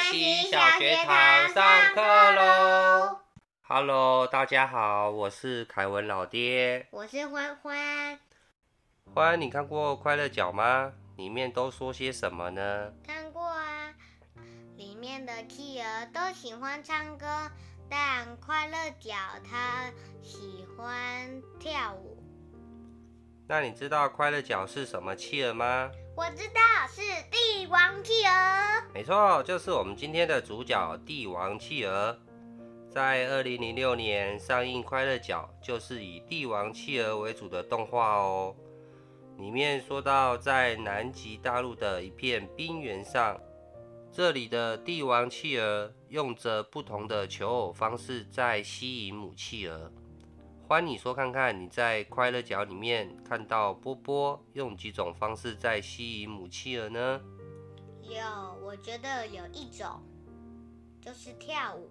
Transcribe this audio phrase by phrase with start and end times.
[0.00, 2.00] 喜小学堂上课
[2.32, 3.18] 喽
[3.60, 6.88] ！Hello，大家好，我是凯文老爹。
[6.90, 8.18] 我是欢欢。
[9.14, 10.92] 欢，你看过《快乐角》吗？
[11.16, 12.92] 里面都说些什么呢？
[13.06, 13.94] 看过啊，
[14.76, 17.26] 里面的企鹅都喜欢唱歌，
[17.90, 19.12] 但快乐角
[19.48, 19.90] 它
[20.22, 22.19] 喜欢跳舞。
[23.50, 25.90] 那你知道快乐角是什么企鹅吗？
[26.16, 28.32] 我知道是帝王企鹅。
[28.94, 32.16] 没错，就是我们今天的主角帝王企鹅。
[32.88, 38.54] 在二零零六年上映《快乐角》，就是以帝王企鹅为主的动画哦。
[39.36, 43.36] 里面说到，在南极大陆的一片冰原上，
[44.12, 49.90] 这里的帝王企鹅用着不同的求偶方式在吸引母企鹅。
[50.70, 57.20] 欢你说看看，你在快乐角里面看到波波用几种方式在吸引母企鹅呢？
[58.02, 58.14] 有，
[58.64, 60.00] 我觉得有一种
[61.00, 61.90] 就是跳舞。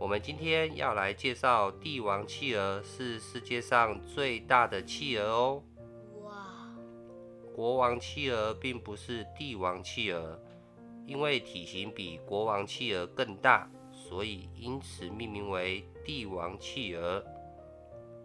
[0.00, 5.62] 我们今天要来介绍帝王企鹅，是世界上最大的企鹅哦。
[6.24, 6.68] 哇！
[7.54, 10.36] 国王企鹅并不是帝王企鹅，
[11.06, 13.70] 因为体型比国王企鹅更大。
[14.06, 17.24] 所以因此命名为帝王企鹅。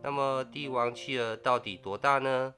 [0.03, 2.53] 那么帝王企鹅到底多大呢？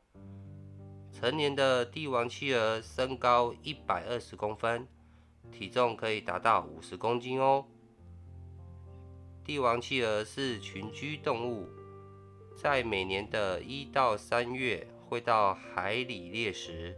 [1.12, 4.88] 成年的帝王企鹅身高一百二十公分，
[5.52, 7.66] 体重可以达到五十公斤哦。
[9.44, 11.68] 帝王企鹅是群居动物，
[12.58, 16.96] 在每年的一到三月会到海里猎食，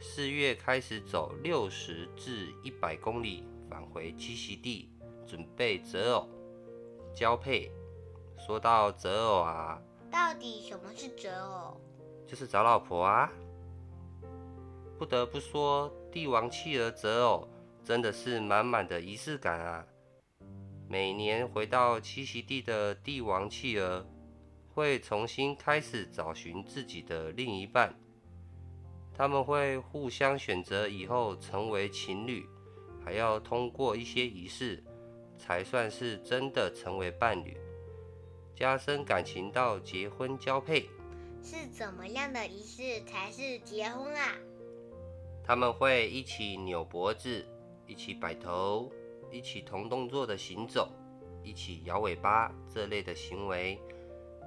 [0.00, 4.90] 四月开始走六十至一百公里返回栖息地。
[5.26, 6.28] 准备择偶
[7.14, 7.70] 交配。
[8.38, 9.80] 说到择偶啊，
[10.10, 11.80] 到底什么是择偶？
[12.26, 13.30] 就是找老婆啊。
[14.98, 17.48] 不得不说，帝王企鹅择偶
[17.82, 19.86] 真的是满满的仪式感啊。
[20.88, 24.06] 每年回到栖息地的帝王企鹅，
[24.74, 27.94] 会重新开始找寻自己的另一半。
[29.16, 32.46] 他们会互相选择以后成为情侣，
[33.04, 34.82] 还要通过一些仪式。
[35.38, 37.56] 才算是真的成为伴侣，
[38.54, 40.88] 加深感情到结婚交配。
[41.42, 44.36] 是怎么样的仪式才是结婚啊？
[45.44, 47.44] 他们会一起扭脖子，
[47.86, 48.90] 一起摆头，
[49.30, 50.90] 一起同动作的行走，
[51.42, 53.78] 一起摇尾巴，这类的行为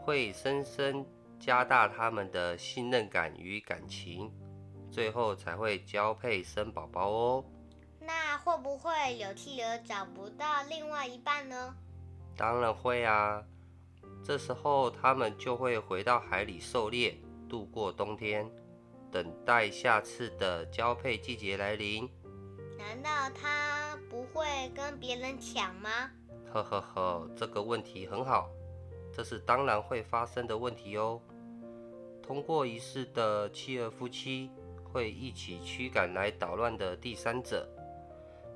[0.01, 1.05] 会深深
[1.39, 4.31] 加大他们的信任感与感情，
[4.89, 7.45] 最后才会交配生宝宝哦。
[8.07, 11.75] 那会不会有企鹅找不到另外一半呢？
[12.37, 13.43] 当然会啊！
[14.23, 17.17] 这时候它们就会回到海里狩猎，
[17.49, 18.49] 度过冬天，
[19.11, 22.09] 等待下次的交配季节来临。
[22.77, 26.09] 难道它不会跟别人抢吗？
[26.49, 28.49] 呵呵呵，这个问题很好，
[29.13, 31.21] 这是当然会发生的问题哦。
[32.23, 34.49] 通过仪式的妻儿夫妻
[34.81, 37.67] 会一起驱赶来捣乱的第三者。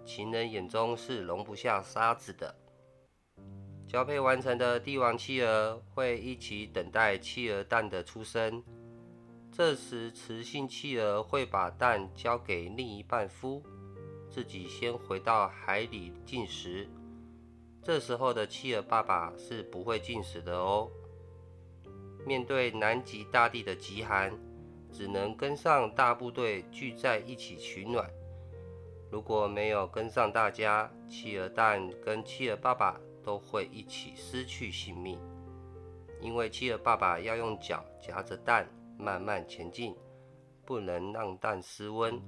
[0.06, 2.56] 情人眼中是容不下沙子的。
[3.88, 8.64] 交配完成的帝王企鹅会一起等待企鹅蛋的出生。
[9.52, 13.62] 这时，雌性企鹅会把蛋交给另一半孵，
[14.30, 16.88] 自己先回到海里进食。
[17.84, 20.90] 这时候的企鹅爸爸是不会进食的哦。
[22.26, 24.32] 面对南极大地的极寒，
[24.90, 28.10] 只能跟上大部队聚在一起取暖。
[29.12, 35.20] 如果没有跟上大家，企鹅蛋跟企鹅爸爸都会一起失去性命。
[36.22, 38.66] 因为企鹅爸爸要用脚夹着蛋
[38.98, 39.94] 慢慢前进，
[40.66, 42.22] 不能让蛋失温，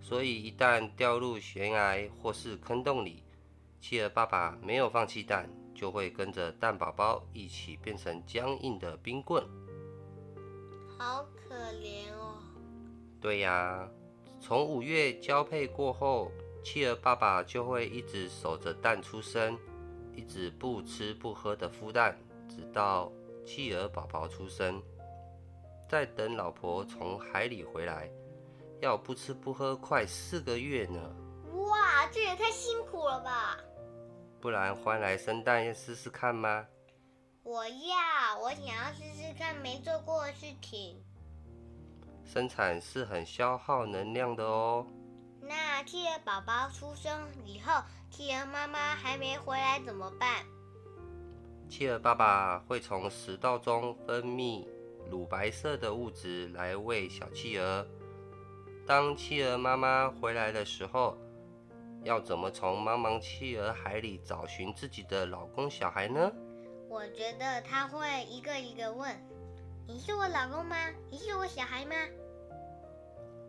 [0.00, 3.22] 所以一旦掉入悬崖或是坑洞里，
[3.78, 9.44] 企鹅爸爸没有放弃蛋，就会跟着蛋宝宝一起变成僵硬的冰棍。
[10.96, 12.38] 好可怜哦。
[13.20, 13.86] 对呀。
[14.46, 16.30] 从五月交配过后，
[16.62, 19.58] 企鹅爸爸就会一直守着蛋出生，
[20.14, 22.16] 一直不吃不喝的孵蛋，
[22.48, 23.10] 直到
[23.44, 24.80] 企鹅宝宝出生，
[25.90, 28.08] 再等老婆从海里回来，
[28.80, 31.00] 要不吃不喝快四个月呢。
[31.68, 33.58] 哇，这也太辛苦了吧！
[34.40, 36.64] 不然欢来生蛋要试试看吗？
[37.42, 41.02] 我要，我想要试试看没做过的事情。
[42.26, 44.84] 生产是很消耗能量的哦。
[45.40, 50.44] 那企鹅宝宝出生以后，企鹅妈妈还没回来怎么办？
[51.68, 54.66] 企鹅爸爸会从食道中分泌
[55.10, 57.86] 乳白色的物质来喂小企鹅。
[58.86, 61.16] 当企鹅妈妈回来的时候，
[62.02, 66.30] 要怎么从茫茫企鹅海里找寻自己的老公小孩呢？
[66.88, 69.10] 我觉得他会一个一个问
[69.88, 70.76] ：“你是我老公吗？
[71.10, 71.94] 你是我小孩吗？”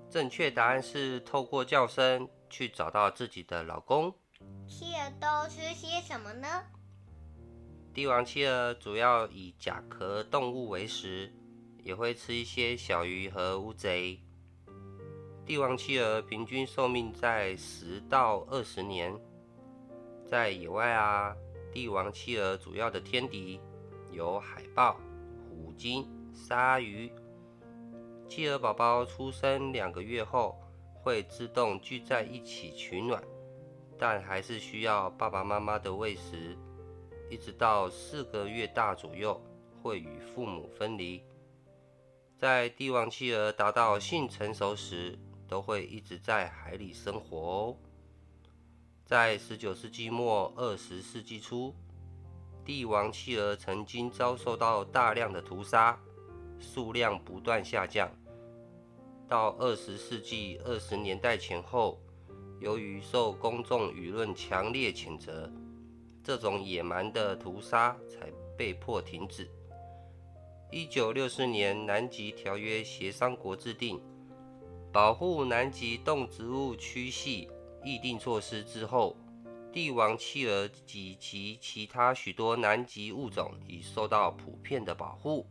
[0.10, 4.14] 正确答案是透过叫声去找到自己的老公。
[4.68, 6.48] 企鹅都吃些什么呢？
[7.94, 11.34] 帝王企鹅主要以甲壳动物为食，
[11.84, 14.22] 也会吃一些小鱼和乌贼。
[15.44, 19.14] 帝王企鹅平均寿命在十到二十年。
[20.30, 21.36] 在野外啊，
[21.72, 23.60] 帝王企鹅主要的天敌
[24.12, 25.00] 有海豹、
[25.50, 26.08] 虎鲸、
[26.38, 27.12] 鲨鱼。
[28.30, 30.56] 企鹅宝宝出生两个月后
[30.94, 33.22] 会自动聚在一起取暖，
[33.98, 36.56] 但还是需要爸爸妈妈的喂食，
[37.30, 39.42] 一直到四个月大左右
[39.82, 41.24] 会与父母分离。
[42.38, 45.18] 在帝王企鹅达到性成熟时，
[45.48, 47.78] 都会一直在海里生活哦。
[49.06, 51.74] 在十九世纪末二十世纪初，
[52.64, 55.98] 帝王企鹅曾经遭受到大量的屠杀，
[56.60, 58.10] 数量不断下降。
[59.28, 62.00] 到二十世纪二十年代前后，
[62.60, 65.52] 由于受公众舆论强烈谴责，
[66.24, 69.50] 这种野蛮的屠杀才被迫停止。
[70.72, 74.02] 一九六四年，南极条约协商国制定。
[74.92, 77.50] 保护南极动植物区系
[77.84, 79.16] 议定措施之后，
[79.72, 85.46] 帝王企鹅及其其他许多南极物种已受到普遍的保护。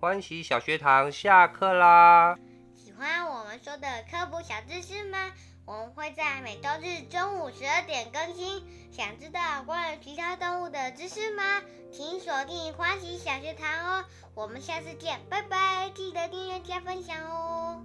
[0.00, 2.34] 欢喜小学堂下课啦！
[2.74, 5.30] 喜欢我们说的科普小知识吗？
[5.66, 8.64] 我们会在每周日中午十二点更新。
[8.90, 11.42] 想知道关于其他动物的知识吗？
[11.92, 13.68] 请锁定欢喜小学堂
[14.00, 14.04] 哦！
[14.34, 15.90] 我们下次见，拜拜！
[15.90, 17.84] 记得订阅加分享哦！